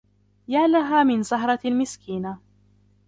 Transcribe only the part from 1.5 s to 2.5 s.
مسكينة.